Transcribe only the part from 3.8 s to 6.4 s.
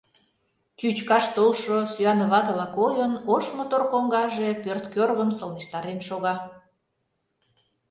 коҥгаже пӧрткӧргым сылнештарен шога.